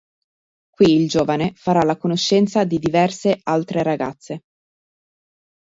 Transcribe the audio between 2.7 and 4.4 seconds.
diverse altre ragazze.